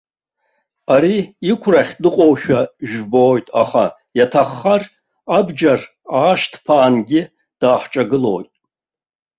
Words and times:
Ари 0.93 1.17
иқәрахь 1.51 1.93
дыҟоушәа 2.01 2.59
жәбоит, 2.89 3.47
аха, 3.61 3.85
иаҭаххар, 4.17 4.83
абџьар 5.37 5.81
аашьҭԥаангьы 6.19 7.21
даҳҿагылоит. 7.59 8.51